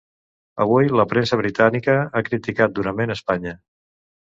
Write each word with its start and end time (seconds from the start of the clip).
Avui 0.65 0.89
la 1.01 1.05
premsa 1.11 1.39
britànica 1.43 1.97
ha 2.21 2.27
criticat 2.33 2.77
durament 2.81 3.19
Espanya. 3.21 3.59